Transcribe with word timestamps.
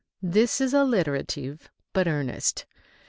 This 0.23 0.59
is 0.59 0.73
alliterative, 0.73 1.69
but 1.93 2.07
earnest. 2.07 2.65